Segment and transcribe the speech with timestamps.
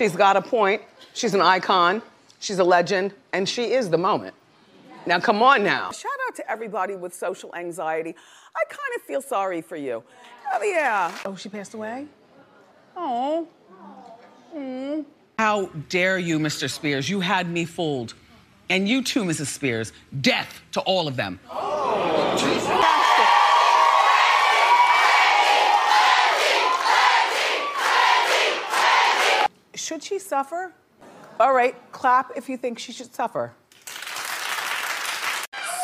[0.00, 0.80] She's got a point.
[1.12, 2.00] She's an icon.
[2.38, 4.34] She's a legend, and she is the moment.
[5.04, 5.90] Now, come on now.
[5.90, 8.16] Shout out to everybody with social anxiety.
[8.56, 10.02] I kind of feel sorry for you.
[10.54, 11.14] Oh, yeah.
[11.26, 12.06] Oh, she passed away?
[12.96, 13.46] Oh.
[14.56, 15.04] Mm.
[15.38, 16.70] How dare you, Mr.
[16.70, 17.10] Spears?
[17.10, 18.14] You had me fooled.
[18.70, 19.48] And you too, Mrs.
[19.48, 19.92] Spears.
[20.22, 21.38] Death to all of them.
[29.90, 30.72] Should she suffer?
[31.40, 33.52] All right, clap if you think she should suffer.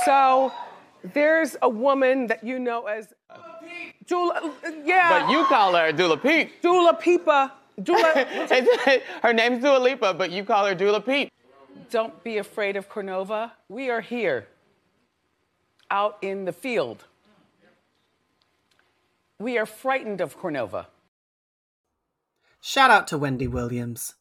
[0.04, 0.52] So,
[1.12, 3.12] there's a woman that you know as
[4.06, 4.52] Dula,
[4.84, 5.08] yeah.
[5.08, 6.62] But you call her Dula Peep.
[6.62, 7.50] Dula Peepa.
[7.82, 8.26] Dula.
[9.24, 11.32] her name's Dua Lipa, but you call her Dula Peep.
[11.90, 13.50] Don't be afraid of Cornova.
[13.68, 14.46] We are here,
[15.90, 17.06] out in the field.
[19.40, 20.86] We are frightened of Cornova.
[22.60, 24.14] Shout out to Wendy Williams.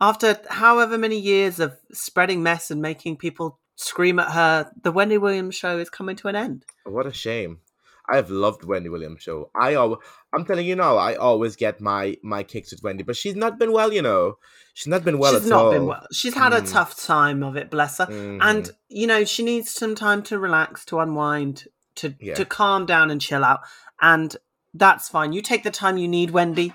[0.00, 5.18] After however many years of spreading mess and making people scream at her, the Wendy
[5.18, 6.64] Williams show is coming to an end.
[6.84, 7.60] What a shame.
[8.08, 9.50] I've loved Wendy Williams show.
[9.54, 10.00] I al-
[10.32, 13.58] I'm telling you now, I always get my my kicks with Wendy, but she's not
[13.58, 14.38] been well, you know.
[14.74, 15.72] She's not been well She's at not all.
[15.72, 16.06] been well.
[16.12, 16.70] She's had a Mm.
[16.70, 18.06] tough time of it, bless her.
[18.06, 18.38] Mhm.
[18.42, 21.64] And you know, she needs some time to relax, to unwind,
[21.96, 22.34] to Yeah.
[22.34, 23.60] to calm down and chill out.
[24.00, 24.36] And
[24.72, 25.32] that's fine.
[25.32, 26.74] You take the time you need, Wendy.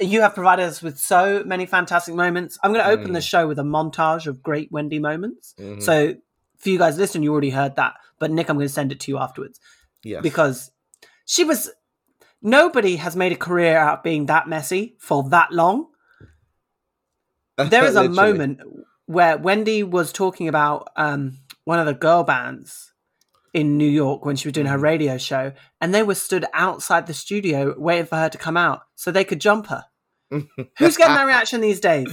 [0.00, 2.58] You have provided us with so many fantastic moments.
[2.62, 3.28] I'm going to open the Mm.
[3.28, 5.54] show with a montage of great Wendy moments.
[5.58, 5.82] Mhm.
[5.82, 6.14] So,
[6.58, 7.94] for you guys listening, you already heard that.
[8.18, 9.58] But Nick, I'm going to send it to you afterwards
[10.02, 10.22] Yes.
[10.22, 10.70] because
[11.24, 11.70] she was.
[12.42, 15.88] Nobody has made a career out of being that messy for that long
[17.56, 18.60] there is a moment
[19.06, 22.92] where Wendy was talking about um, one of the girl bands
[23.56, 24.82] in New York when she was doing her Mhm.
[24.92, 28.80] radio show, and they were stood outside the studio waiting for her to come out
[28.94, 29.84] so they could jump her.
[30.30, 32.10] Who's getting that reaction these days?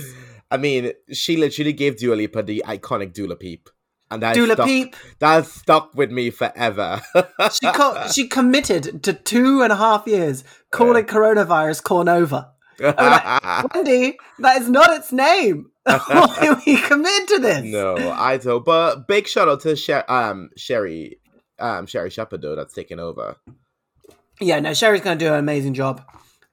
[0.49, 3.69] I mean, she literally gave Dua Lipa the iconic Dula Peep.
[4.11, 4.95] And that Dula stuck, Peep.
[5.19, 7.01] That stuck with me forever.
[7.51, 12.51] She co- she committed to two and a half years calling coronavirus Cornova.
[13.73, 15.71] Wendy, that is not its name.
[15.85, 17.63] Why we committed to this?
[17.65, 18.63] no, I don't.
[18.63, 21.17] But big shout out to Sher- um, Sherri,
[21.59, 23.37] um, Sherri Shepherd though, that's taking over.
[24.39, 26.01] Yeah, no, Sherri's going to do an amazing job.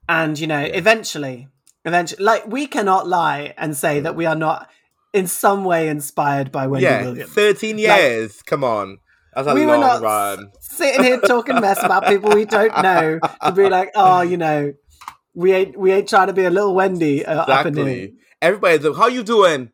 [0.07, 1.47] And, you know, eventually,
[1.85, 4.69] eventually, like, we cannot lie and say that we are not
[5.13, 7.31] in some way inspired by Wendy yeah, Williams.
[7.33, 8.41] thirteen Like- years.
[8.43, 8.99] Come on,
[9.33, 10.51] that's we were not run.
[10.59, 14.73] sitting here talking mess about people we don't know to be like, oh, you know,
[15.33, 18.09] we ain't we ain't trying to be a little Wendy uh, up in here.
[18.41, 18.77] Exactly.
[18.89, 19.71] Like, "How you doing?"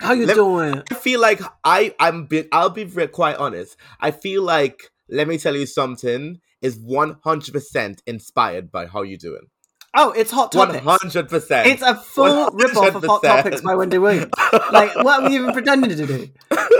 [0.00, 0.82] How you Let- doing?
[0.90, 3.76] I feel like I I'm be, I'll be quite honest.
[4.00, 9.46] I feel like let me tell you something is 100% inspired by how you doing.
[9.98, 10.84] Oh, it's Hot Topics.
[10.84, 11.66] 100%.
[11.66, 14.30] It's a full rip-off of Hot Topics by Wendy Williams.
[14.70, 16.28] Like, what are we even pretending to do?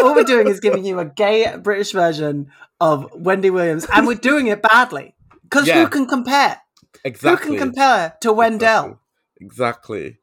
[0.03, 2.51] All we're doing is giving you a gay British version
[2.81, 5.15] of Wendy Williams, and we're doing it badly.
[5.45, 5.83] Because Yeah.
[5.83, 6.61] who can compare?
[7.05, 7.53] exactly.
[7.53, 8.99] Who can compare to Wendell?
[9.41, 9.41] Exactly.
[9.41, 10.19] Exactly.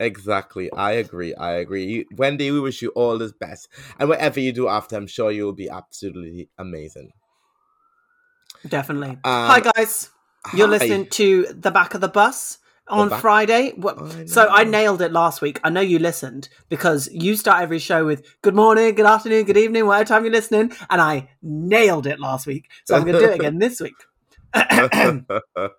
[0.00, 1.34] I agree.
[1.34, 1.84] I agree.
[1.84, 3.68] You, Wendy, we wish you all the best.
[3.98, 7.12] And whatever you do after, I'm sure you'll be absolutely amazing.
[8.66, 9.10] Definitely.
[9.10, 10.10] Um, Hi, guys.
[10.54, 10.72] You're hi.
[10.78, 12.58] listening to The Back of the Bus
[12.88, 13.72] on back- Friday.
[13.76, 15.60] What- I So I nailed it last week.
[15.62, 19.56] I know you listened because you start every show with good morning, good afternoon, good
[19.58, 20.72] evening, whatever time you're listening.
[20.88, 22.70] And I nailed it last week.
[22.84, 23.94] So I'm going to do it again this week.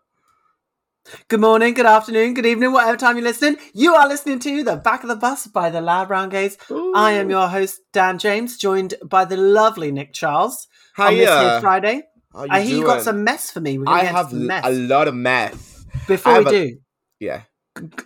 [1.27, 3.57] Good morning, good afternoon, good evening, whatever time you're listening.
[3.73, 6.57] You are listening to The Back of the Bus by the Loud Brown Gays.
[6.95, 10.67] I am your host, Dan James, joined by the lovely Nick Charles
[10.97, 12.03] on this here Friday.
[12.33, 13.77] I hear uh, you got some mess for me.
[13.77, 14.63] We're I have mess.
[14.66, 15.85] a lot of mess.
[16.07, 16.77] Before I we a- do,
[17.19, 17.41] Yeah.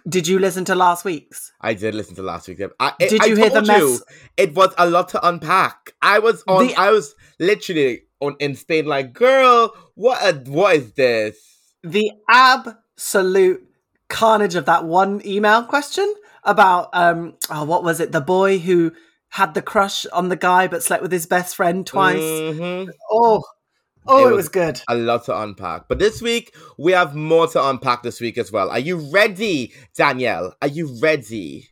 [0.09, 1.51] did you listen to last week's?
[1.61, 2.61] I did listen to last week's.
[2.79, 3.79] I, it- Did I you hear the mess?
[3.81, 3.99] You,
[4.37, 5.93] it was a lot to unpack.
[6.01, 6.67] I was on.
[6.67, 8.85] The- I was literally on in Spain.
[8.85, 10.19] Like, girl, what?
[10.23, 11.37] A, what is this?
[11.83, 12.11] The
[12.97, 13.61] absolute
[14.09, 18.11] carnage of that one email question about um oh, what was it?
[18.11, 18.91] The boy who
[19.29, 22.17] had the crush on the guy but slept with his best friend twice.
[22.19, 22.89] Mhm.
[23.11, 23.43] Oh,
[24.07, 24.81] oh, It it, was- was good.
[24.87, 25.87] A lot to unpack.
[25.89, 28.03] But this week we have more to unpack.
[28.03, 28.69] This week as well.
[28.69, 30.55] Are you ready, Danielle?
[30.61, 31.67] Are you ready?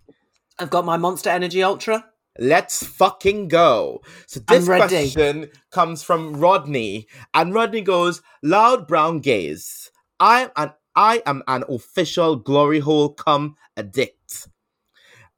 [0.60, 2.06] I've got my Monster Energy Ultra.
[2.40, 4.02] Let's fucking go.
[4.26, 9.92] So I'm this question comes from Rodney, and Rodney goes, "Loud Brown Gays.
[10.20, 14.48] I am an I am an official glory hole cum addict.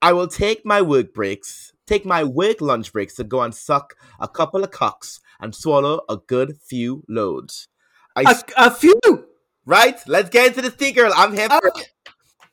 [0.01, 3.95] I will take my work breaks, take my work lunch breaks to go and suck
[4.19, 7.67] a couple of cocks and swallow a good few loads.
[8.15, 8.23] I
[8.57, 8.99] A, a few.
[9.65, 9.97] right.
[10.07, 11.11] Let's get into the tea, girl.
[11.15, 11.49] I'm here.
[11.49, 11.71] for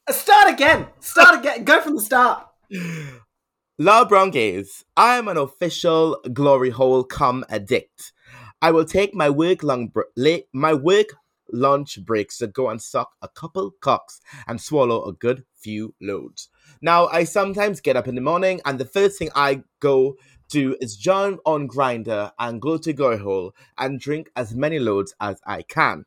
[0.09, 0.87] Oh, start again.
[1.01, 1.65] Start again.
[1.65, 2.47] Go from the start.
[3.79, 4.85] La brown gaze.
[4.97, 8.13] I am an official glory hole come addict.
[8.61, 11.07] I will take my work long br- la- my work
[11.53, 16.49] lunch breaks to go and suck a couple cocks and swallow a good few loads.
[16.81, 20.17] Now I sometimes get up in the morning and the first thing I go
[20.49, 25.15] do is jump on Grindr and go to glory hole and drink as many loads
[25.21, 26.05] as I can.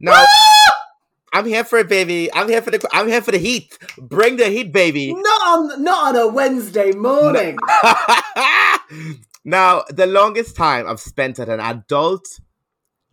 [0.00, 0.24] Now
[1.32, 2.32] I'm here for it, baby.
[2.32, 3.78] I'm here for the I'm here for the heat.
[3.98, 5.14] Bring the heat, baby.
[5.14, 7.56] Not on not on a Wednesday morning.
[9.44, 12.40] now, the longest time I've spent at an adult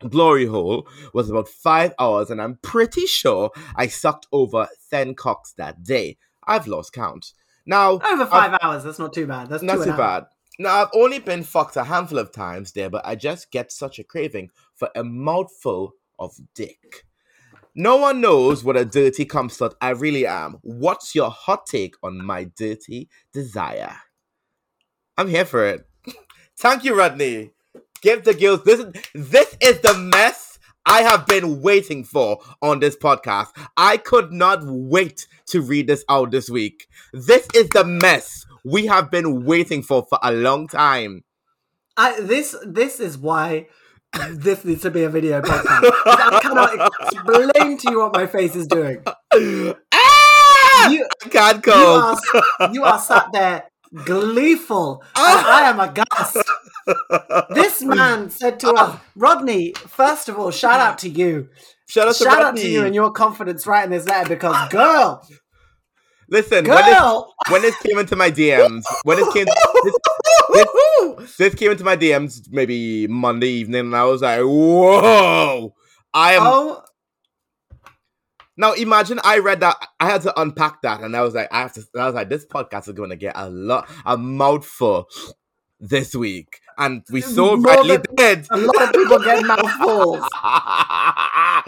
[0.10, 5.54] glory hole was about five hours, and I'm pretty sure I sucked over 10 cocks
[5.54, 6.18] that day.
[6.46, 7.34] I've lost count.
[7.66, 8.84] Now, Over 5 hours.
[8.84, 9.50] That's not too bad.
[9.50, 9.98] That's not too hour.
[9.98, 10.26] bad.
[10.60, 14.00] Now, I've only been fucked a handful of times there, but I just get such
[14.00, 17.06] a craving for a mouthful of dick.
[17.76, 20.58] No one knows what a dirty cum slut I really am.
[20.64, 23.98] What's your hot take on my dirty desire?
[25.16, 25.88] I'm here for it.
[26.58, 27.52] Thank you, Rodney.
[28.02, 28.80] Give the girls this.
[28.80, 33.48] Is, this is the mess I have been waiting for on this podcast.
[33.76, 36.88] I could not wait to read this out this week.
[37.14, 41.24] This is the mess we have been waiting for for a long time.
[41.98, 43.68] I, this this is why
[44.30, 45.92] this needs to be a video podcast.
[46.06, 49.04] I cannot explain to you what my face is doing.
[49.06, 50.90] ah!
[50.90, 52.18] You, can't you, are,
[52.72, 53.64] you are sat there
[54.06, 55.04] gleeful.
[55.16, 56.38] and I am aghast.
[57.50, 61.50] This man said to us, Rodney, first of all, shout out to you.
[61.88, 65.26] Shout out to Shout out to you and your confidence writing this letter because, girl,
[66.30, 69.96] Listen, when this, girl, when this came into my DMs, when this came, this,
[70.54, 75.74] this, this came into my DMs maybe Monday evening, and I was like, "Whoa!"
[76.14, 76.84] I am oh,
[78.58, 78.74] now.
[78.74, 79.78] Imagine I read that.
[80.02, 82.28] I had to unpack that, and I was like, "I have to." I was like,
[82.28, 85.08] "This podcast is going to get a lot, a mouthful
[85.80, 88.48] this week," and we saw More than- did.
[88.52, 90.24] a lot of people get mouthfuls.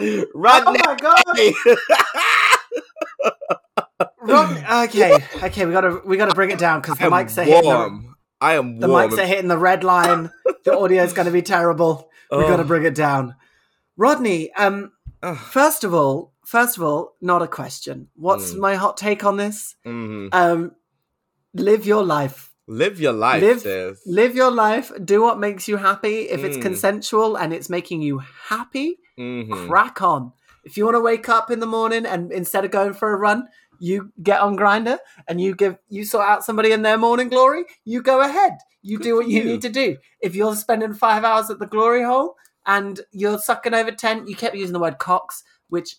[0.02, 0.80] Oh Rodney.
[0.86, 1.54] my god, Rodney.
[4.22, 8.14] Okay, okay, we gotta we gotta bring it down because the mics are hitting the.
[8.40, 9.10] I am the warm.
[9.10, 10.30] mics are hitting the red line.
[10.64, 12.08] The audio is going to be terrible.
[12.30, 12.48] We Oh.
[12.48, 13.34] got to bring it down.
[13.96, 14.92] Rodney, um,
[15.22, 15.36] Ugh.
[15.36, 18.08] first of all, first of all, not a question.
[18.14, 18.58] What's Mm.
[18.58, 19.74] my hot take on this?
[19.86, 20.28] Mhm.
[20.32, 20.72] Um,
[21.54, 22.49] live your life.
[22.70, 23.98] Live your life, Live-.
[24.06, 24.92] Live your life.
[25.04, 26.28] Do what makes you happy.
[26.28, 26.62] If it's Mm.
[26.62, 29.66] consensual and it's making you happy, Mhm.
[29.66, 30.32] crack on.
[30.62, 33.16] If you want to wake up in the morning and instead of going for a
[33.16, 33.48] run,
[33.80, 37.64] you get on Grindr and you give you sort out somebody in their morning glory,
[37.84, 38.52] you go ahead.
[38.82, 39.44] You Good do what you, you.
[39.44, 39.96] need to do.
[40.20, 44.36] If you're spending five hours at the glory hole and you're sucking over ten, you
[44.36, 45.96] kept using the word cocks, which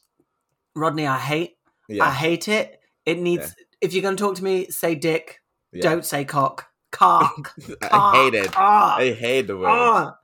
[0.73, 1.57] Rodney, I hate.
[1.99, 2.79] I hate it.
[3.05, 5.40] It needs if you're gonna talk to me, say dick.
[5.73, 5.81] Yeah.
[5.81, 6.67] Don't say cock.
[6.91, 7.53] Cock.
[7.81, 8.49] I hate it.
[8.55, 9.67] Ah, I hate the word.
[9.69, 10.17] ah.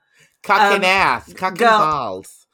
[0.44, 1.34] Cock Um, ass.
[1.34, 2.48] Cock girl- balls.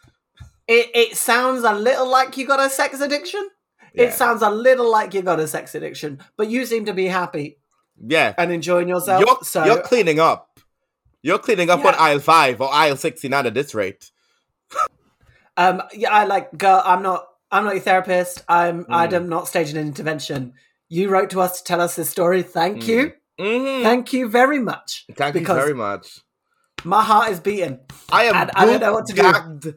[0.68, 3.50] It it sounds a little like you got a sex addiction.
[3.94, 4.06] Yeah.
[4.06, 7.06] It sounds a little like you got a sex addiction, but you seem to be
[7.07, 7.57] happy
[8.04, 8.34] yeah.
[8.38, 9.24] and enjoying yourself.
[9.25, 10.60] You're, so you're cleaning up.
[11.22, 11.89] You're cleaning up Yeah.
[11.89, 14.10] on aisle five or aisle 69 at this rate.
[15.57, 18.44] um yeah, I like girl, I'm not I'm not your therapist.
[18.48, 19.13] I'm Mm.
[19.13, 20.54] I'm not staging an intervention.
[20.94, 22.44] You wrote to us to tell us this story.
[22.44, 22.88] Thank Mm.
[22.88, 23.13] you.
[23.39, 23.84] Mm-hmm.
[23.84, 25.06] Thank you very much.
[25.15, 26.20] Thank you very much.
[26.84, 27.79] My heart is beating.
[28.12, 29.13] I am I don't know what to
[29.63, 29.74] do.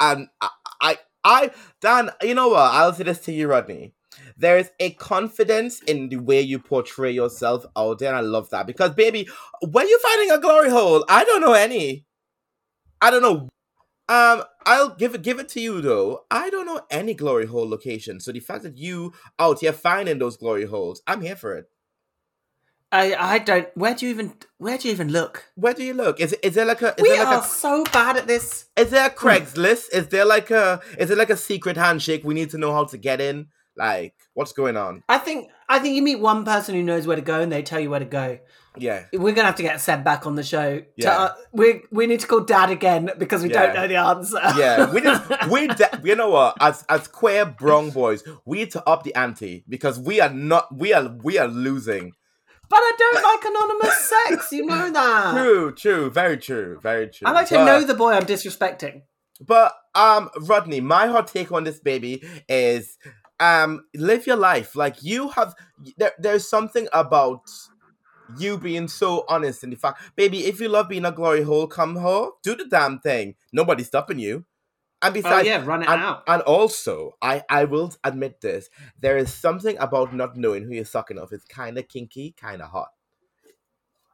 [0.00, 0.48] And I,
[0.80, 2.72] I, I, Dan, you know what?
[2.72, 3.94] I'll say this to you, Rodney.
[4.36, 8.50] There is a confidence in the way you portray yourself out there, and I love
[8.50, 8.66] that.
[8.66, 9.28] Because, baby,
[9.70, 12.06] when you're finding a glory hole, I don't know any.
[13.00, 13.48] I don't know.
[14.10, 16.24] Um, I'll give it give it to you though.
[16.32, 18.18] I don't know any glory hole location.
[18.18, 21.66] So the fact that you out here finding those glory holes, I'm here for it.
[22.90, 25.44] I I don't where do you even where do you even look?
[25.54, 26.18] Where do you look?
[26.18, 28.64] Is is there like a is we there like are a so bad at this.
[28.76, 29.94] Is there a Craigslist?
[29.94, 32.24] Is there like a is it like a secret handshake?
[32.24, 33.46] We need to know how to get in.
[33.76, 35.04] Like, what's going on?
[35.08, 37.62] I think I think you meet one person who knows where to go and they
[37.62, 38.40] tell you where to go.
[38.76, 40.78] Yeah, We're gonna have to get Seb back on the show.
[40.78, 41.18] To, Yeah.
[41.18, 44.38] uh, we we need to call Dad again because we don't know the answer.
[44.56, 44.90] yeah.
[44.92, 46.56] We just we de- you know what?
[46.60, 50.74] As as queer brong boys, we need to up the ante because we are not
[50.74, 52.12] we are we are losing.
[52.68, 54.52] but I don't like anonymous sex.
[54.52, 55.32] You know that.
[55.34, 57.26] True, true, very true, very true.
[57.26, 59.02] I like to But- know the boy I'm disrespecting.
[59.44, 62.98] But um, Rodney, my hot take on this baby is
[63.40, 64.76] um, live your life.
[64.76, 65.54] Like you have,
[65.96, 67.40] there, there's something about
[68.38, 70.46] you being so honest in the fact, baby.
[70.46, 73.34] If you love being a glory hole, come home, do the damn thing.
[73.52, 74.44] Nobody's stopping you.
[75.02, 76.22] And oh, besides, yeah, run it and, out.
[76.26, 78.68] And also, I I will admit this:
[79.00, 81.32] there is something about not knowing who you're sucking off.
[81.32, 82.88] It's kind of kinky, kind of hot.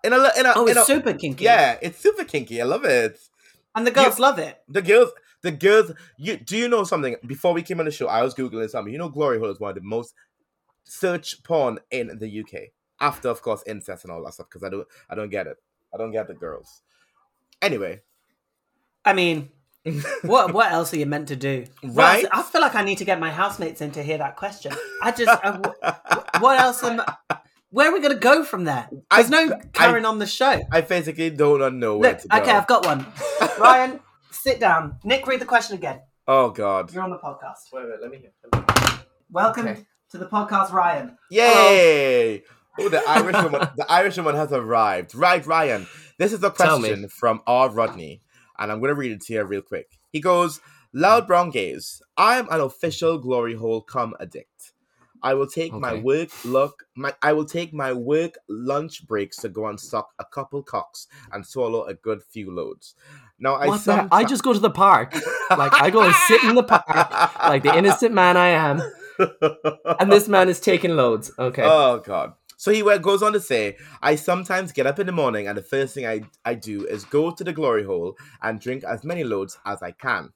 [0.05, 1.45] In a in a Oh, it's a, super kinky.
[1.45, 2.61] yeah, it's super kinky.
[2.61, 3.19] I love it.
[3.75, 4.63] And the girls love it.
[4.69, 5.11] The girls,
[5.43, 5.91] the girls.
[6.17, 7.17] You do you know something?
[7.27, 8.93] Before we came on the show, I was googling something.
[8.93, 10.15] You know, glory hole is one of the most
[10.85, 12.71] search porn in the UK.
[13.01, 14.47] After, of course, incest and all that stuff.
[14.49, 15.57] Because I don't, I don't get it.
[15.95, 16.83] I don't get the girls.
[17.63, 18.03] Anyway,
[19.05, 19.51] I mean,
[20.23, 21.65] what what else are you meant to do?
[21.83, 22.25] Right?
[22.25, 24.73] else- I feel like I need to get my housemates in to hear that question.
[25.03, 25.61] I just, uh,
[26.41, 27.01] what else am?
[27.71, 28.89] Where are we gonna go from there?
[29.11, 30.61] There's I- no carrying on the show.
[30.73, 32.39] I basically do not know where Look, to go.
[32.39, 33.07] okay, I've got one.
[33.59, 34.01] Ryan,
[34.31, 34.99] sit down.
[35.05, 36.01] Nick, read the question again.
[36.29, 36.93] Oh God!
[36.93, 37.73] You're on the podcast.
[37.73, 38.33] Wait, wait, let me hear.
[39.31, 39.87] Welcome Okay.
[40.11, 41.17] to the podcast, Ryan.
[41.31, 42.43] Yay!
[42.79, 43.69] Oh, the Irish woman.
[43.77, 45.15] The Irish woman has arrived.
[45.15, 45.87] Right, Ryan.
[46.19, 47.71] This is a question from R.
[47.71, 48.23] Rodney,
[48.59, 49.99] and I'm going to read it to you real quick.
[50.11, 50.61] He goes,
[50.93, 52.03] "Loud Brown Gays.
[52.17, 54.73] I am an official glory hole cum addict.
[55.23, 56.01] I will take my Okay.
[56.03, 56.85] work look.
[56.95, 61.07] My I will take my work lunch breaks to go and suck a couple cocks
[61.33, 62.95] and swallow a good few loads.
[63.39, 64.09] Now I What the?
[64.13, 65.15] I just go to the park.
[65.51, 66.85] Like I go and sit in the park,
[67.41, 68.83] like the innocent man I am,
[69.99, 71.31] and this man is taking loads.
[71.39, 71.63] Okay.
[71.67, 72.35] Oh God.
[72.67, 75.63] So he goes on to say, I sometimes get up in the morning and the
[75.63, 79.23] first thing I, I do is go to the glory hole and drink as many
[79.23, 80.33] loads as I can.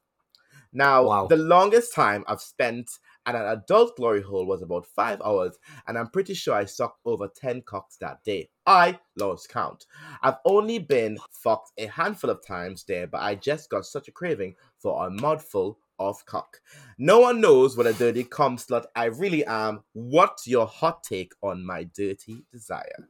[0.73, 1.27] Now, Wow.
[1.27, 2.89] the longest time I've spent
[3.27, 5.59] at an adult glory hole was about five hours,
[5.89, 8.49] and I'm pretty sure I sucked over 10 cocks that day.
[8.65, 9.87] I lost count.
[10.23, 14.13] I've only been fucked a handful of times there, but I just got such a
[14.13, 16.57] craving for a mouthful of cock.
[16.99, 19.85] No one knows what a dirty cum slut I really am.
[19.93, 23.09] What's your hot take on my dirty desire?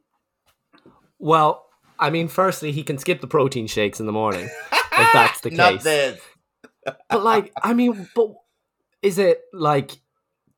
[1.19, 1.67] Well,
[1.99, 5.51] I mean, firstly, he can skip the protein shakes in the morning if that's the
[5.51, 5.83] case.
[5.83, 6.21] this.
[6.85, 8.35] But like, I mean, but
[9.03, 9.93] is it like?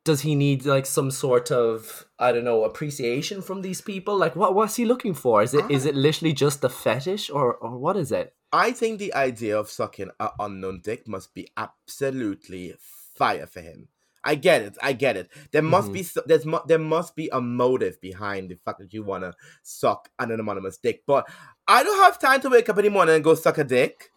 [0.04, 4.16] Does he need like some sort of I don't know appreciation from these people?
[4.16, 5.42] Like, what what's he looking for?
[5.42, 5.90] Is it is ah.
[5.90, 8.34] it literally just a fetish or or what is it?
[8.52, 12.75] I think the idea of sucking an unknown dick must be absolutely
[13.16, 13.88] fire for him.
[14.25, 14.76] I get it.
[14.82, 15.30] I get it.
[15.50, 15.92] There must Mhm.
[15.94, 19.35] be so- there's mu- there must be a motive behind the fact that you wanna
[19.62, 21.02] suck an anonymous dick.
[21.06, 21.28] But
[21.66, 24.11] I don't have time to wake up in the morning and go suck a dick.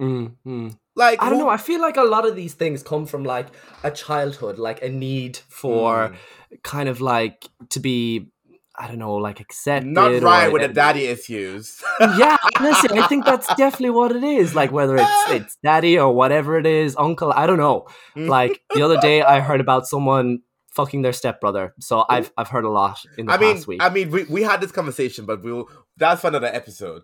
[0.00, 0.78] Mm, mm.
[0.94, 1.50] Like I don't who- know.
[1.50, 3.48] I feel like a lot of these things come from like
[3.82, 6.16] a childhood, like a need for Mm.
[6.62, 8.30] kind of like to be,
[8.76, 9.86] I don't know, like accepted.
[9.86, 11.80] Not or- with the daddy issues.
[12.00, 14.54] yeah, honestly, I think that's definitely what it is.
[14.54, 17.32] Like whether it's it's daddy or whatever it is, uncle.
[17.32, 17.86] I don't know.
[18.16, 18.28] Mm.
[18.28, 20.40] Like the other day, I heard about someone
[20.72, 21.72] fucking their stepbrother.
[21.78, 23.80] So I've I've heard a lot in the I mean, past week.
[23.82, 27.02] I mean, we, we had this conversation, but we'll that's for another episode.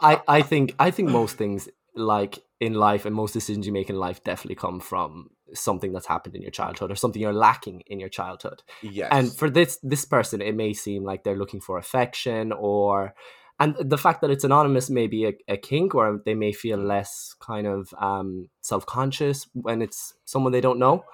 [0.00, 3.88] I, I think I think most things like in life and most decisions you make
[3.88, 7.82] in life definitely come from something that's happened in your childhood or something you're lacking
[7.86, 8.62] in your childhood.
[8.82, 13.14] yes, And for this this person, it may seem like they're looking for affection or
[13.60, 16.78] and the fact that it's anonymous may be a, a kink or they may feel
[16.78, 21.04] less kind of um, self-conscious when it's someone they don't know.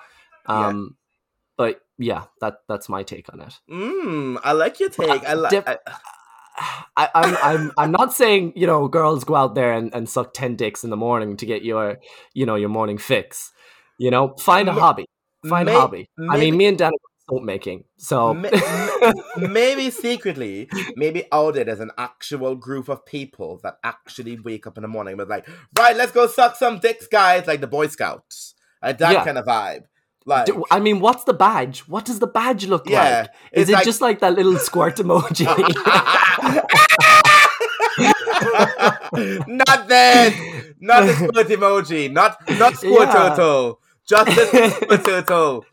[0.46, 0.68] Yeah.
[0.68, 0.96] Um,
[1.56, 3.58] But yeah, that that's my take on it.
[3.70, 5.08] mm, I like your take.
[5.24, 5.50] I like.
[5.52, 5.64] Def-
[6.96, 10.34] I, I'm I'm I'm not saying you know girls go out there and, and suck
[10.34, 11.98] ten dicks in the morning to get your
[12.32, 13.52] you know your morning fix.
[13.98, 15.06] You know, find a Ma- hobby.
[15.48, 16.08] Find a hobby.
[16.30, 18.48] I mean, me and Dan are soap making, so Ma-
[19.36, 24.66] ma- maybe secretly, maybe out there, there's an actual group of people that actually wake
[24.66, 25.46] up in the morning with like,
[25.78, 29.24] right, let's go suck some dicks, guys, like the Boy Scouts, like that Yeah.
[29.24, 29.84] kind of vibe.
[30.26, 31.80] Like, Do- I mean, what's the badge?
[31.80, 33.30] What does the badge look Yeah, like?
[33.52, 35.44] Is it like- just like that little squirt emoji?
[39.46, 40.34] not this,
[40.80, 43.12] not the squirt emoji, not not squirt Yeah.
[43.28, 45.64] turtle, just the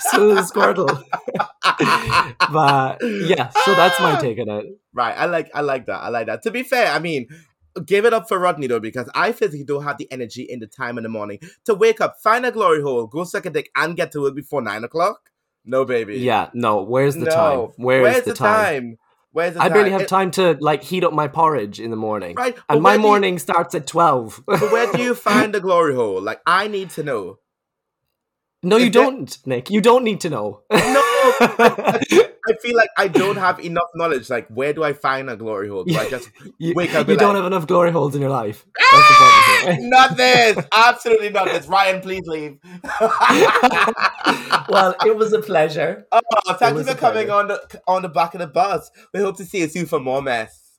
[0.00, 1.02] so the squirtle.
[2.52, 4.66] but yeah, so that's my take on it.
[4.92, 6.02] Right, I like I like that.
[6.02, 6.42] I like that.
[6.42, 7.28] To be fair, I mean,
[7.84, 10.66] give it up for Rodney though, because I physically don't have the energy in the
[10.66, 13.70] time in the morning to wake up, find a glory hole, go suck a dick,
[13.76, 15.30] and get to work before nine o'clock.
[15.64, 16.18] No, baby.
[16.18, 16.82] Yeah, no.
[16.82, 17.30] Where's the no.
[17.30, 17.58] time?
[17.76, 18.98] Where Where's is the, time?
[19.38, 22.34] Where's I barely have It- time to like heat up my porridge in the morning,
[22.34, 24.42] Right, but and my do you- morning starts at twelve.
[24.46, 26.20] But where do you find the glory hole?
[26.20, 27.38] Like, I need to know.
[28.64, 29.70] no, you Is don't, Nick.
[29.70, 30.62] You don't need to know.
[30.72, 31.02] No,
[32.48, 34.30] I feel like I don't have enough knowledge.
[34.30, 35.84] Like, where do I find a glory hole?
[35.84, 37.08] Do I just you, wake up?
[37.08, 38.66] you don't like, have enough glory holes in your life.
[38.80, 38.88] Ah!
[38.90, 39.90] That's the problem here.
[39.90, 40.66] Not this.
[40.74, 41.66] Absolutely not this.
[41.66, 42.58] Ryan, please leave.
[44.68, 46.06] well, it was a pleasure.
[46.10, 46.20] Oh,
[46.54, 47.32] thank you for coming pleasure.
[47.32, 48.90] on the on the back of the bus.
[49.12, 50.78] We hope to see you soon for more mess.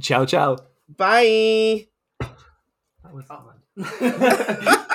[0.00, 0.56] Ciao, ciao.
[0.88, 1.88] Bye.
[2.20, 4.86] That was fun.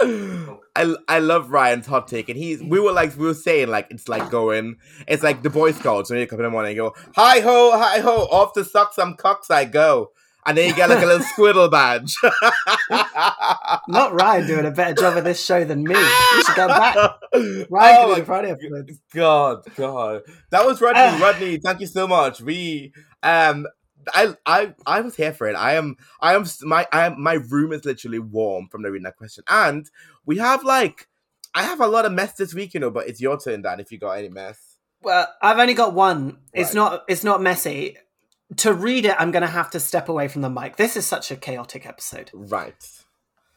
[0.76, 3.88] I, I love Ryan's hot take, and he's we were like we were saying like
[3.90, 4.76] it's like going
[5.06, 7.72] it's like the Boy Scouts when you come in the morning and go hi ho
[7.72, 10.12] hi ho off to suck some cocks I go,
[10.46, 12.14] and then you get like a little squiddle badge.
[13.88, 15.94] Not Ryan doing a better job of this show than me.
[15.96, 16.96] You should go back.
[17.34, 19.00] Ryan Oh my Friday episodes.
[19.12, 21.02] God, God, that was Rodney.
[21.02, 21.18] Ah.
[21.22, 22.40] Rodney, thank you so much.
[22.40, 22.92] We
[23.22, 23.66] um.
[24.14, 25.54] I I I was here for it.
[25.54, 29.04] I am I am my I am, my room is literally warm from the reading
[29.04, 29.88] that question, and
[30.26, 31.08] we have like
[31.54, 32.90] I have a lot of mess this week, you know.
[32.90, 33.80] But it's your turn, Dan.
[33.80, 36.38] If you got any mess, Well, I've only got one.
[36.52, 37.04] It's not.
[37.08, 37.96] It's not messy.
[38.56, 40.74] To read it, I'm going to have to step away from the mic.
[40.76, 42.30] This is such a chaotic episode.
[42.34, 42.74] right?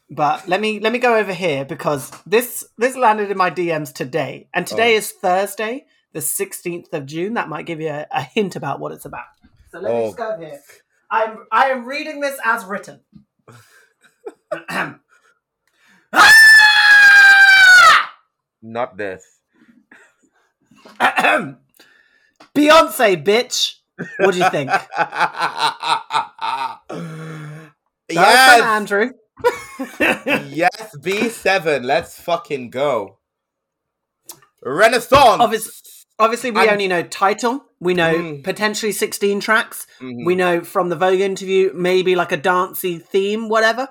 [0.09, 3.91] But let me let me go over here because this this landed in my DMs
[3.93, 4.97] today, and today Oh.
[4.97, 7.33] is Thursday, the 16th of June.
[7.33, 9.25] That might give you a, a hint about what it's about.
[9.73, 10.05] So let me Oh.
[10.05, 10.61] just go here.
[11.09, 13.01] I'm I am reading this as written.
[14.69, 14.99] Ahem.
[18.61, 19.23] Not this.
[20.99, 21.57] Ahem.
[22.55, 23.77] Beyoncé, bitch.
[24.19, 24.69] What do you think?
[28.09, 29.09] That was from yes, Andrew.
[30.53, 31.81] yes, B seven.
[31.83, 33.17] Let's fucking go.
[34.63, 35.41] Renaissance.
[35.41, 37.65] Obvious- Obviously, we And- only know title.
[37.83, 38.43] We know Mm.
[38.43, 39.85] potentially 16 tracks.
[40.01, 40.25] Mhm.
[40.25, 43.89] We know from the Vogue interview, maybe like a dancey theme, whatever.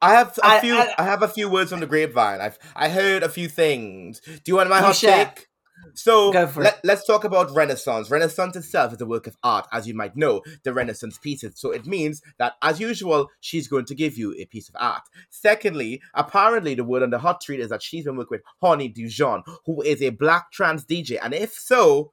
[0.00, 0.74] I have a I- few.
[0.76, 2.40] I- I, have a few words from the grapevine.
[2.40, 4.20] I've I heard a few things.
[4.26, 5.26] Do you want my hot share.
[5.26, 5.48] take?
[5.94, 8.08] So let, us talk about Renaissance.
[8.10, 11.54] Renaissance itself is a work of art, as you might know, the Renaissance pieces.
[11.56, 15.02] So it means that, as usual, she's going to give you a piece of art.
[15.28, 18.88] Secondly, apparently the word on the hot treat is that she's been working with Honey
[18.88, 21.18] Dijon, who is a black trans DJ.
[21.20, 22.12] And if so,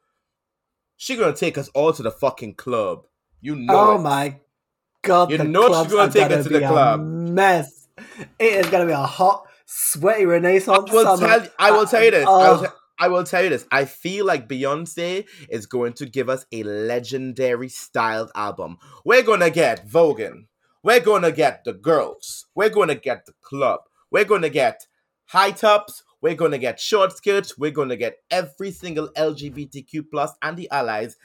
[1.00, 3.06] she's going to take us all to the fucking club.
[3.42, 4.00] You know oh it.
[4.02, 4.36] my
[5.02, 5.32] god!
[5.32, 7.00] You know she's gonna take gonna us to the club.
[7.02, 7.88] Mess.
[8.38, 11.28] It is to be a hot, sweaty Renaissance I will summer.
[11.28, 11.48] tell.
[11.58, 12.26] I will uh, tell you this.
[12.26, 12.54] I Oh.
[12.56, 13.66] will, t- I will tell you this.
[13.72, 18.78] I feel like Beyoncé is going to give us a legendary styled album.
[19.06, 20.48] We're gonna get voguing.
[20.84, 22.46] We're gonna get the girls.
[22.56, 23.82] We're gonna get the club.
[24.12, 24.86] We're gonna get
[25.28, 26.04] high tops.
[26.22, 27.58] We're gonna get short skirts.
[27.58, 31.16] We're gonna get every single LGBTQ plus and the allies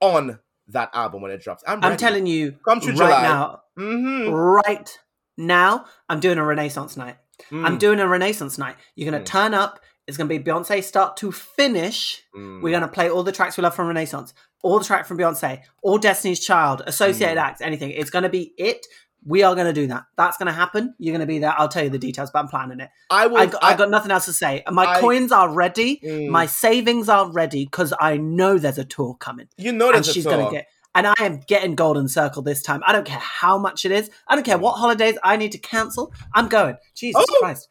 [0.00, 0.38] on
[0.68, 1.62] that album when it drops.
[1.66, 3.22] I'm, I'm telling you Come to right July.
[3.22, 4.30] now, Mm-hmm.
[4.32, 4.98] right
[5.36, 7.16] now, I'm doing a Renaissance night.
[7.50, 7.64] Mm.
[7.66, 8.76] I'm doing a Renaissance night.
[8.94, 9.32] You're going to Mm.
[9.32, 9.80] turn up.
[10.06, 12.22] It's going to be Beyoncé start to finish.
[12.34, 12.62] Mm.
[12.62, 15.18] We're going to play all the tracks we love from Renaissance, all the track from
[15.18, 17.42] Beyoncé, all Destiny's Child, associated Mm.
[17.42, 17.90] acts, anything.
[17.90, 18.86] It's going to be it.
[19.26, 20.04] We are going to do that.
[20.16, 20.94] That's going to happen.
[20.98, 21.52] You're going to be there.
[21.58, 22.90] I'll tell you the details, but I'm planning it.
[23.10, 23.38] I will.
[23.38, 24.62] I got, I, got nothing else to say.
[24.70, 26.00] My I- coins are ready.
[26.02, 26.28] Mm.
[26.28, 30.08] My savings are ready because I know there's a tour coming, You know and there's
[30.08, 30.68] a she's going to get.
[30.94, 32.82] And I am getting Golden Circle this time.
[32.86, 34.08] I don't care how much it is.
[34.28, 36.10] I don't care what holidays I need to cancel.
[36.34, 36.76] I'm going.
[36.94, 37.36] Jesus Oh!
[37.40, 37.68] Christ.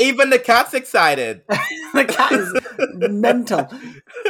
[0.00, 1.42] Even the cat's excited.
[1.94, 2.52] the cat is
[3.10, 3.68] mental.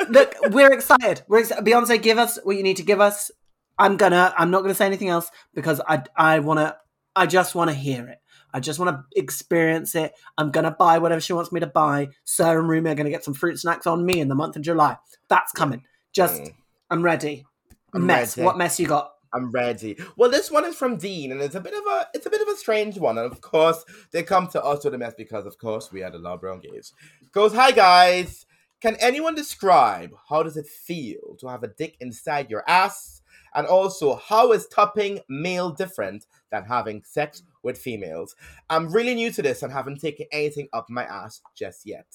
[0.09, 1.23] Look, we're excited.
[1.29, 1.65] We're excited.
[1.65, 3.31] Beyoncé, give us what you need to give us.
[3.79, 4.35] I'm gonna.
[4.37, 6.03] I'm not gonna say anything else because I.
[6.17, 6.77] I wanna.
[7.15, 8.19] I just want to hear it.
[8.53, 10.13] I just want to experience it.
[10.39, 12.09] I'm gonna buy whatever she wants me to buy.
[12.25, 14.63] Sir and Rumi are gonna get some fruit snacks on me in the month of
[14.63, 14.97] July.
[15.29, 15.85] That's coming.
[16.13, 16.55] Just, Mm.
[16.91, 17.45] I'm ready.
[17.93, 18.37] I'm mess.
[18.37, 18.47] ready.
[18.47, 19.13] What mess you got?
[19.35, 19.99] I'm ready.
[20.17, 22.41] Well, this one is from Dean, and it's a bit of a it's a bit
[22.41, 23.19] of a strange one.
[23.19, 26.11] And of course, they come to us with a mess because, of course, we are
[26.11, 26.93] the Love Brown Gays.
[27.33, 28.47] Goes, hi guys.
[28.81, 33.16] Can anyone describe how does it feel to have a dick inside your ass?
[33.57, 38.37] And also, how is topping male different than having sex with females?
[38.71, 42.07] I'm really new to this and haven't taken anything up my ass just yet.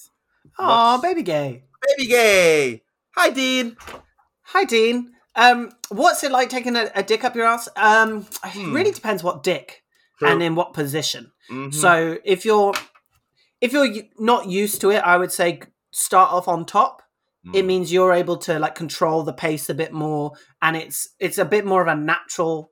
[0.58, 1.64] Oh, baby gay.
[1.86, 2.82] Baby gay.
[3.16, 3.76] Hi, Dean.
[4.42, 5.12] Hi, Dean.
[5.34, 7.68] Um, what's it like taking a, a dick up your ass?
[7.76, 8.72] Um, it Hmm.
[8.72, 9.82] really depends what dick
[10.20, 11.32] and in what position.
[11.50, 11.74] Mhm.
[11.74, 12.74] So if you're
[13.60, 17.01] if you're not used to it, I would say start off on top.
[17.52, 17.66] It Mm.
[17.66, 21.44] means you're able to like control the pace a bit more, and it's it's a
[21.44, 22.70] bit more of a natural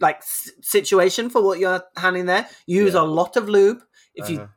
[0.00, 2.48] like s- situation for what you're handling there.
[2.66, 3.00] Use Yeah.
[3.00, 3.82] a lot of lube.
[4.14, 4.48] If you Uh-huh.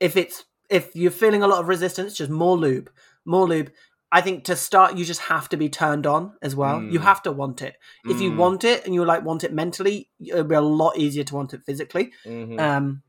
[0.00, 2.90] if it's if you're feeling a lot of resistance, just more lube,
[3.26, 3.70] more lube.
[4.10, 6.80] I think to start, you just have to be turned on as well.
[6.82, 7.02] You Mm.
[7.02, 7.76] have to want it.
[8.06, 8.36] If you Mm.
[8.36, 11.52] want it and you like want it mentally, it'll be a lot easier to want
[11.52, 12.12] it physically.
[12.24, 12.58] Mhm.
[12.60, 13.02] Um,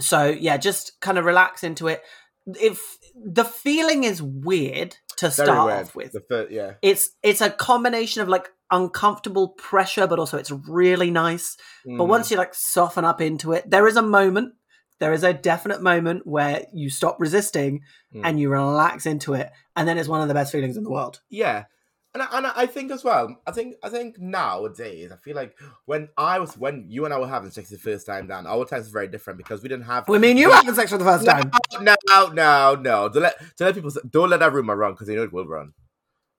[0.00, 2.02] so yeah, just kind of relax into it.
[2.46, 5.80] If the feeling is weird to start weird.
[5.86, 6.16] off with,
[6.50, 6.72] yeah.
[6.82, 11.56] it's it's a combination of like uncomfortable pressure, but also it's really nice.
[11.84, 12.08] But Mhm.
[12.08, 14.54] once you like soften up into it, there is a moment,
[14.98, 17.80] there is a definite moment where you stop resisting
[18.14, 18.22] Mm.
[18.24, 20.90] and you relax into it, and then it's one of the best feelings in the
[20.90, 21.20] world.
[21.30, 21.64] Yeah.
[22.14, 25.56] And I, and I think as well, I think I think nowadays, I feel like
[25.86, 28.66] when I was when you and I were having sex the first time, Dan, our
[28.66, 30.06] times were very different because we didn't have.
[30.08, 31.50] We mean you were having sex for the first time.
[31.80, 33.08] No, no, no, no.
[33.08, 35.46] Don't let don't let people don't let that rumor run because they know it will
[35.46, 35.72] run.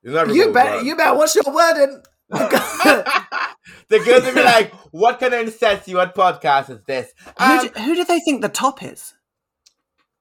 [0.04, 0.84] You bet.
[0.86, 1.16] You bet.
[1.16, 2.04] What's your wording?
[2.30, 7.58] the girls will be like, "What kind of incest you what podcast is this?" Um,
[7.58, 9.14] who, do, who do they think the top is?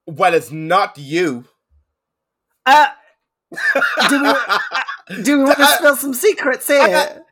[0.07, 1.45] Well, it's not you.
[2.65, 2.87] Uh,
[4.09, 4.59] do we uh,
[5.23, 7.23] do we want to spill some secrets here?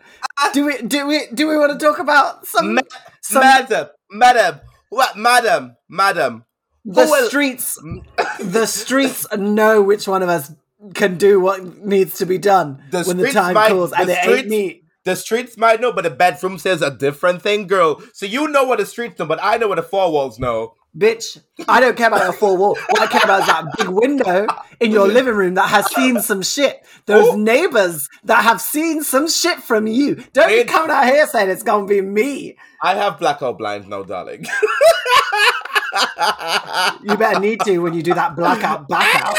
[0.53, 2.81] Do we do we do we want to talk about some, Ma-
[3.21, 3.41] some...
[3.41, 6.45] madam, madam, what, madam, madam?
[6.83, 7.27] The will...
[7.27, 7.79] streets,
[8.39, 10.51] the streets know which one of us
[10.93, 14.17] can do what needs to be done the when the time might, calls, and it
[14.17, 14.81] streets, ain't me.
[15.03, 18.01] The streets might know, but the bedroom says a different thing, girl.
[18.13, 20.75] So you know what the streets know, but I know what the four walls know.
[20.97, 22.75] Bitch, I don't care about your four wall.
[22.75, 24.45] What I care about is that big window
[24.81, 26.85] in your living room that has seen some shit.
[27.05, 27.37] Those Ooh.
[27.37, 30.15] neighbors that have seen some shit from you.
[30.33, 32.57] Don't be coming out here saying it's gonna be me.
[32.83, 34.43] I have blackout blinds now, darling.
[37.03, 39.37] you better need to when you do that blackout blackout.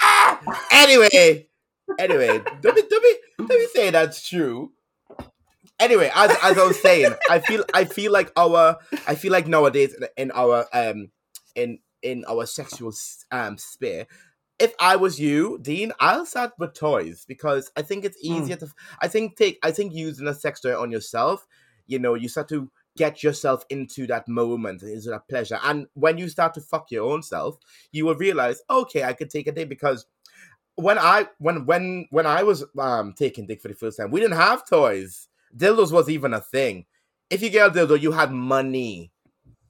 [0.70, 1.48] anyway,
[1.98, 4.70] anyway, don't be, don't be, don't be saying that's true
[5.84, 9.46] anyway, as as I was saying, I feel I feel like our I feel like
[9.46, 11.10] nowadays in, in our um
[11.54, 12.92] in in our sexual
[13.30, 14.06] um sphere.
[14.58, 18.34] If I was you, Dean, I'll start with toys because I think it's hmm.
[18.34, 18.60] easier mm.
[18.60, 18.68] to.
[19.00, 19.58] I think take.
[19.62, 21.46] I think using a sex toy on yourself,
[21.86, 26.18] you know, you start to get yourself into that moment, into that pleasure, and when
[26.18, 27.56] you start to fuck your own self,
[27.90, 30.06] you will realize, okay, I could take a day because
[30.76, 34.20] when I when when when I was um taking dick for the first time, we
[34.20, 36.86] didn't have toys dildos was even a thing.
[37.30, 39.12] If you get a dildo, you had money.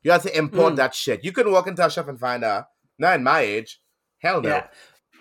[0.02, 0.76] You had to import mm.
[0.76, 1.24] that shit.
[1.24, 2.66] You couldn't walk into a shop and find a.
[2.98, 3.80] Not in my age.
[4.18, 4.48] Hell no.
[4.48, 4.66] Yeah.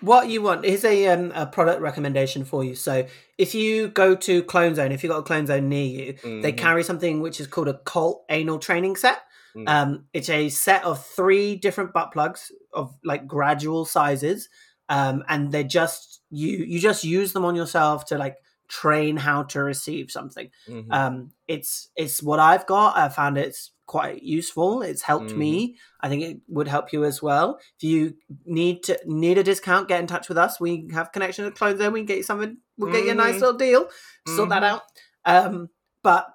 [0.00, 2.74] What you want is a um, a product recommendation for you.
[2.74, 3.06] So
[3.38, 6.42] if you go to Clone Zone, if you've got a Clone Zone near you, mm-hmm.
[6.42, 9.22] they carry something which is called a Colt anal training set.
[9.56, 9.68] Mm.
[9.68, 14.48] Um, it's a set of three different butt plugs of like gradual sizes,
[14.88, 18.36] um, and they just you you just use them on yourself to like
[18.68, 20.50] train how to receive something.
[20.68, 20.92] Mm-hmm.
[20.92, 22.96] Um, it's it's what I've got.
[22.96, 24.82] I found it's quite useful.
[24.82, 25.38] It's helped mm-hmm.
[25.38, 25.76] me.
[26.00, 27.58] I think it would help you as well.
[27.76, 30.60] If you need to need a discount, get in touch with us.
[30.60, 31.92] We have connection with Clone Zone.
[31.92, 32.58] We can get you something.
[32.78, 33.40] We'll get you a nice mm-hmm.
[33.40, 33.88] little deal.
[34.34, 34.76] Sort that mm-hmm.
[34.76, 34.82] out.
[35.24, 35.68] Um,
[36.02, 36.26] but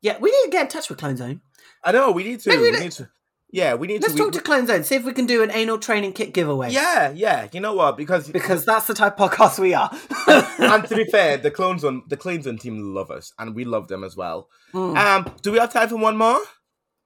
[0.00, 1.40] yeah, we need to get in touch with Clone Zone.
[1.82, 2.50] I know we need to.
[2.50, 3.08] Maybe we need to.
[3.54, 4.08] Yeah, we need to.
[4.08, 4.82] Let's talk to Clone Zone.
[4.82, 6.72] See if we can do an anal training kit giveaway.
[6.72, 7.46] Yeah, yeah.
[7.52, 7.96] You know what?
[7.96, 9.88] Because because that's the type of podcast we are.
[10.58, 13.64] and to be fair, the Clone Zone, the Clone Zone team love us, and we
[13.64, 14.48] love them as well.
[14.72, 14.96] Mm.
[14.96, 16.40] Um, do we have time for one more,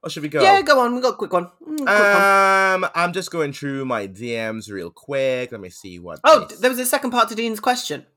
[0.01, 0.41] or should we go?
[0.41, 0.95] Yeah, go on.
[0.95, 1.51] We got a quick one.
[1.61, 2.91] Mm, quick um, one.
[2.95, 5.51] I'm just going through my DMs real quick.
[5.51, 6.19] Let me see what.
[6.23, 8.07] Oh, there was a second part to Dean's question.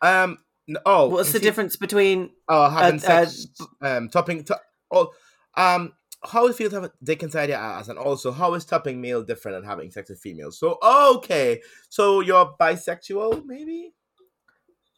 [0.00, 0.38] Um.
[0.86, 2.30] Oh, what's the he, difference between?
[2.48, 3.48] Oh, having uh, sex.
[3.60, 4.44] Uh, um, topping.
[4.44, 4.58] To,
[4.90, 5.10] oh,
[5.58, 5.92] um
[6.24, 9.22] how it feels to have dick inside your ass, and also how is topping male
[9.22, 10.58] different than having sex with females.
[10.58, 13.92] So okay, so you're bisexual, maybe,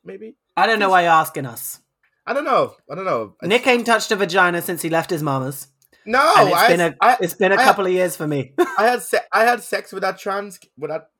[0.05, 0.37] maybe.
[0.57, 1.81] I don't know why you're asking us.
[2.27, 2.75] I don't know.
[2.91, 3.37] I don't know.
[3.43, 5.69] Nick ain't touched a vagina since he left his mama's.
[6.07, 8.27] No, and it's I been a I, it's been a I couple of years for
[8.27, 8.53] me.
[8.79, 11.11] I had se- I had sex with that trans with that.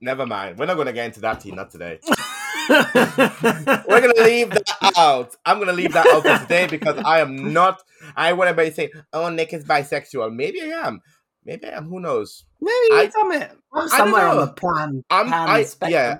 [0.00, 0.58] Never mind.
[0.58, 1.52] We're not going to get into that tea.
[1.52, 2.00] Not today.
[2.68, 5.34] We're gonna leave that out.
[5.44, 7.82] I'm gonna leave that out for today because I am not.
[8.16, 11.00] I want everybody saying, "Oh, Nick is bisexual." Maybe I am.
[11.44, 11.84] Maybe I am.
[11.88, 12.44] Who knows?
[12.60, 15.04] Maybe I, I'm, I'm somewhere on the plan.
[15.10, 15.28] I'm.
[15.28, 15.92] Plan I, spectrum.
[15.92, 16.18] yeah.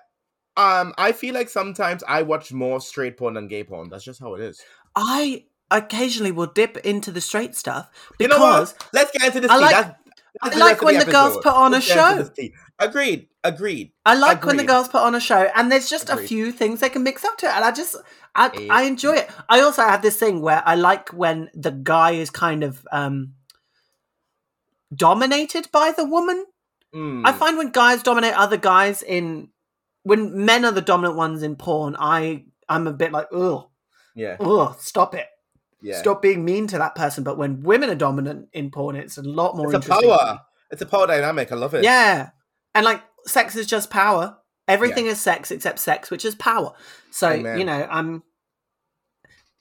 [0.57, 3.89] Um, I feel like sometimes I watch more straight porn than gay porn.
[3.89, 4.61] That's just how it is.
[4.95, 8.75] I occasionally will dip into the straight stuff because you know what?
[8.93, 9.51] let's get into this.
[9.51, 9.97] I like,
[10.43, 12.29] I like when the, the girls put on a show.
[12.79, 13.29] Agreed.
[13.45, 13.93] Agreed.
[14.05, 14.47] I like Agreed.
[14.49, 16.25] when the girls put on a show, and there's just Agreed.
[16.25, 17.97] a few things they can mix up to it, and I just
[18.35, 19.31] I, I enjoy it.
[19.49, 23.35] I also have this thing where I like when the guy is kind of um
[24.95, 26.45] dominated by the woman.
[26.95, 27.23] Mm.
[27.25, 29.51] I find when guys dominate other guys in
[30.05, 33.67] when men are the dominant ones in porn, I I'm a bit like ugh,
[34.15, 35.27] yeah, ugh, stop it.
[35.85, 35.99] Yeah.
[35.99, 37.25] Stop being mean to that person.
[37.25, 39.75] But when women are dominant in porn, it's a lot more.
[39.75, 40.41] It's a power.
[40.71, 41.53] It's a power dynamic.
[41.53, 41.85] I love it.
[41.85, 42.31] Yeah,
[42.75, 44.39] and like sex is just power.
[44.67, 45.13] Everything yeah.
[45.13, 46.73] is sex except sex, which is power.
[47.11, 47.59] So Amen.
[47.59, 48.23] you know, I'm.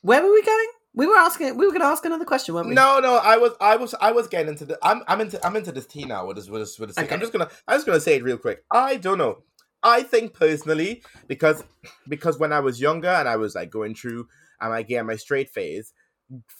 [0.01, 0.67] Where were we going?
[0.95, 1.57] We were asking.
[1.57, 2.73] We were going to ask another question, weren't we?
[2.73, 3.17] No, no.
[3.17, 4.79] I was, I was, I was getting into the.
[4.81, 6.31] I'm, I'm into, I'm into this tea now.
[6.31, 7.13] This, with this, with this okay.
[7.13, 8.63] I'm just gonna, I'm just gonna say it real quick.
[8.71, 9.39] I don't know.
[9.81, 11.63] I think personally, because,
[12.07, 14.27] because when I was younger and I was like going through,
[14.61, 14.97] am I gay?
[14.97, 15.93] Am I straight phase?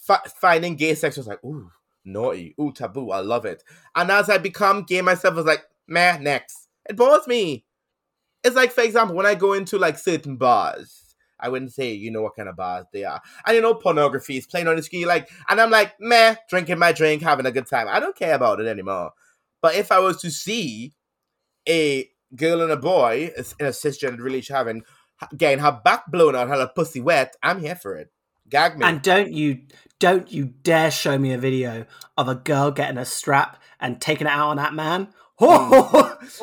[0.10, 1.70] F- finding gay sex was like, ooh,
[2.06, 3.12] naughty, ooh, taboo.
[3.12, 3.64] I love it.
[3.96, 6.68] And as I become gay myself, I was like, meh, next.
[6.90, 7.66] It bores me.
[8.44, 11.04] It's like, for example, when I go into like certain bars
[11.44, 13.22] I wouldn't say you know what kind of bars they are.
[13.46, 16.80] And you know, pornography is playing on the screen, like, and I'm like, meh, drinking
[16.80, 17.88] my drink, having a good time.
[17.90, 19.12] I don't care about it anymore.
[19.62, 20.94] But if I was to see
[21.68, 24.84] a girl and a boy in a cisgender relationship having
[25.36, 28.10] getting her back blown out, her pussy wet, I'm here for it.
[28.54, 28.86] Gag me.
[28.86, 29.62] And don't you
[29.98, 34.28] don't you dare show me a video of a girl getting a strap and taking
[34.28, 35.08] it out on that man.
[35.40, 35.48] Hmm.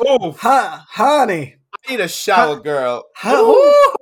[0.01, 1.55] Oh, huh, honey.
[1.73, 3.05] I need a shower, girl.
[3.23, 3.95] Oh,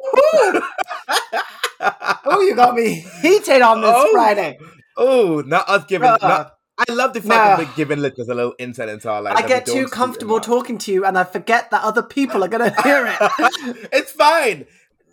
[2.25, 4.11] oh, you got me heated on this Oh.
[4.11, 4.57] Friday.
[4.97, 6.09] Oh, not us giving.
[6.09, 7.57] Not, I love the fact nah.
[7.57, 9.35] that we're giving listeners a little insight into our life.
[9.37, 12.71] I get too comfortable talking to you and I forget that other people are going
[12.73, 13.89] to hear it.
[13.93, 14.65] it's fine.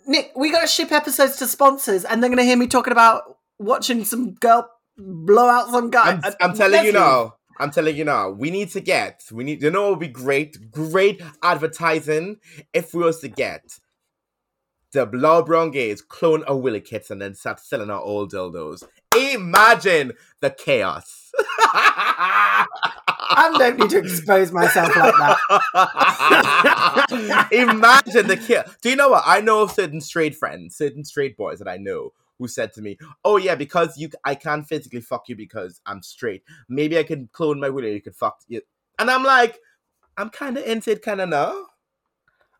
[0.07, 2.93] Nick, we got to ship episodes to sponsors and they're going to hear me talking
[2.93, 6.19] about watching some girl blow out some guy.
[6.23, 7.35] I'm, I'm telling you now.
[7.59, 8.29] I'm telling you now.
[8.29, 9.23] We need to get.
[9.31, 9.61] We need.
[9.61, 10.71] You know, it would be great.
[10.71, 12.37] Great advertising
[12.71, 13.79] if we was to get
[14.93, 18.83] the Blood Brown Gays clone a Willy kits and then start selling our old dildos.
[19.15, 21.31] Imagine the chaos.
[23.19, 25.37] I don't need to expose myself like that.
[27.51, 28.63] Imagine the kid.
[28.81, 29.23] Do you know what?
[29.25, 32.81] I know of certain straight friends, certain straight boys that I know who said to
[32.81, 36.43] me, "Oh yeah, because you, I can't physically fuck you because I'm straight.
[36.69, 37.93] Maybe I can clone my willy.
[37.93, 38.61] You could fuck you."
[38.99, 39.57] And I'm like,
[40.17, 41.65] I'm kind of into it, kind of no.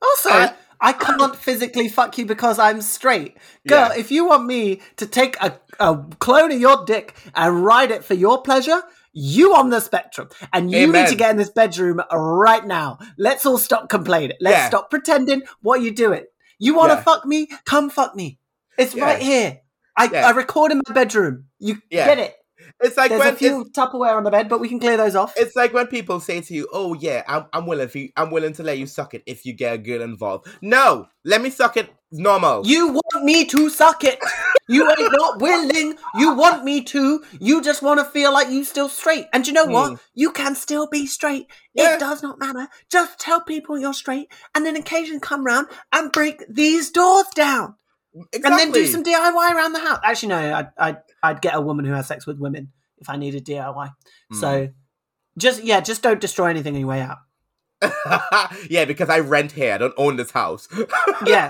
[0.01, 3.35] Also, I- I can't physically fuck you because I'm straight.
[3.67, 3.95] Girl, Yeah.
[3.99, 8.03] if you want me to take a, a clone of your dick and ride it
[8.03, 8.83] for your pleasure,
[9.19, 10.29] you on the spectrum.
[10.53, 12.99] And you need to get in this bedroom right now.
[13.17, 14.37] Let's all stop complaining.
[14.39, 14.67] Let's Yeah.
[14.67, 16.25] stop pretending what you doing.
[16.59, 17.01] You want to Yeah.
[17.03, 17.47] fuck me?
[17.65, 18.37] Come fuck me.
[18.77, 19.05] It's Yeah.
[19.05, 19.59] right here.
[19.97, 20.07] I.
[20.13, 21.45] I record in my bedroom.
[21.57, 22.35] You get it.
[22.79, 25.15] It's like There's when a few Tupperware on the bed, but we can clear those
[25.15, 25.33] off.
[25.35, 28.09] it's, it's like when people say to you, "Oh yeah, I'm, I'm willing for you,
[28.15, 31.41] I'm willing to let you suck it if you get a girl involved." No, let
[31.41, 32.67] me suck it normal.
[32.67, 34.19] You want me to suck it.
[34.67, 35.95] You ain't not willing.
[36.15, 37.23] You want me to.
[37.39, 39.25] You just want to feel like you still straight.
[39.33, 39.93] And you know what?
[39.93, 39.99] Mm.
[40.13, 41.47] You can still be straight.
[41.73, 41.95] Yeah.
[41.95, 42.67] It does not matter.
[42.91, 47.75] Just tell people you're straight and then occasionally come round and break these doors down.
[48.33, 48.51] exactly.
[48.51, 49.99] And then do some DIY around the house.
[50.03, 53.15] Actually, no, I'd, I'd, I'd get a woman who has sex with women if I
[53.15, 53.91] needed DIY.
[54.31, 54.35] Hmm.
[54.37, 54.69] So
[55.37, 57.17] just, yeah, just don't destroy anything on your way out.
[58.69, 59.73] yeah, because I rent here.
[59.73, 60.67] I don't own this house.
[61.25, 61.49] Yeah.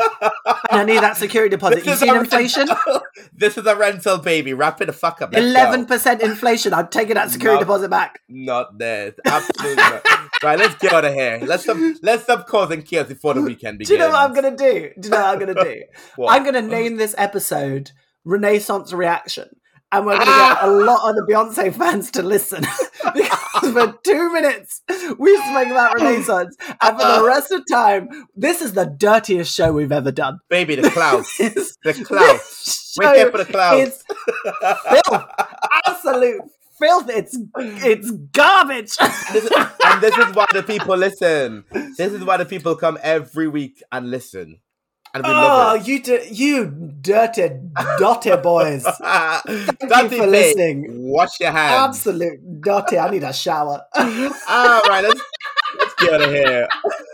[0.69, 1.77] And I need that security deposit.
[1.77, 2.67] This You is seen inflation?
[2.67, 3.01] rental-
[3.33, 4.53] this is a rental, baby.
[4.53, 5.31] Wrap it the fuck up.
[5.31, 5.45] Let's.
[5.45, 6.73] Eleven percent inflation.
[6.73, 7.61] I'm taking that security No.
[7.61, 8.19] deposit back.
[8.27, 9.13] Not there.
[9.25, 10.01] Absolutely not.
[10.43, 11.39] Right, let's get out of here.
[11.43, 11.77] Let's stop.
[12.01, 13.87] Let's stop causing chaos before the weekend begins.
[13.89, 14.91] Do you know what I'm gonna do?
[14.99, 15.83] Do you know what I'm gonna do?
[16.27, 17.91] I'm gonna name this episode
[18.25, 19.47] Renaissance Reaction.
[19.91, 22.61] And we're gonna get a lot of the Beyoncé fans to listen.
[23.13, 24.81] because for two minutes
[25.17, 26.55] we spoke about Renaissance.
[26.81, 27.25] And for the uh-uh.
[27.25, 30.39] rest of the time, this is the dirtiest show we've ever done.
[30.49, 30.75] baby?
[30.75, 31.29] The clouds.
[31.83, 32.95] The clouds.
[32.99, 34.03] We're here for the clouds.
[34.89, 35.23] filth.
[35.87, 36.41] Absolute
[36.79, 37.09] filth.
[37.09, 38.95] It's it's garbage.
[39.31, 39.51] This is-
[39.85, 41.63] and this is why the people listen.
[41.97, 44.59] This is why the people come every week and listen.
[45.13, 45.87] And we oh, love it.
[45.87, 47.49] you d- you dirty,
[47.97, 48.83] dirty boys.
[49.03, 50.85] Thank you for listening.
[50.89, 51.97] Wash your hands.
[51.97, 52.97] Absolute dirty.
[52.97, 53.83] I need a shower.
[53.95, 55.21] All right, let's,
[55.79, 56.67] let's get out of here.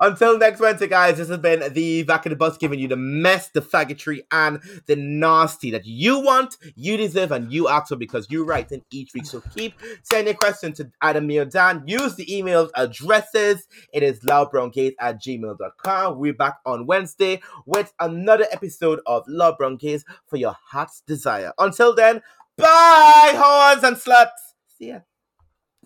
[0.00, 2.96] Until next Wednesday, guys, this has been the Back of the Bus giving you the
[2.96, 7.96] mess, the faggotry, and the nasty that you want, you deserve, and you ask for
[7.96, 9.26] because you write in each week.
[9.26, 11.82] So keep sending your questions to me or Dan.
[11.86, 13.66] Use the email addresses.
[13.92, 16.18] It is loudbrowngate at gmail.com.
[16.18, 21.52] We're back on Wednesday with another episode of Loud Brown Gays for your heart's desire.
[21.58, 22.22] Until then,
[22.56, 24.54] bye, horns and sluts.
[24.78, 25.00] See ya.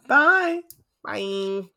[0.06, 0.61] Bye.
[1.02, 1.70] Bye.